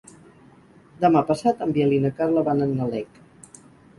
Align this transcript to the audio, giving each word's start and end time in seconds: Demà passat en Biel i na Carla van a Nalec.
Demà 1.03 1.21
passat 1.27 1.61
en 1.67 1.75
Biel 1.77 1.93
i 1.97 2.01
na 2.05 2.11
Carla 2.21 2.45
van 2.47 2.65
a 2.67 2.69
Nalec. 2.71 3.21